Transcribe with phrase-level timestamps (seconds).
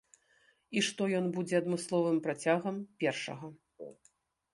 [0.79, 3.47] І што ён будзе адмысловым працягам першага.